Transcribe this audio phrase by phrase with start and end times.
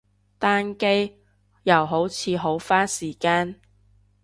[0.39, 1.19] 單機，
[1.61, 3.59] 又好似好花時間